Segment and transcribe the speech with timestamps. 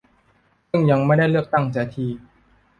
[0.69, 2.07] ซึ่งยังไม่ได้เลือกตั้งเสียที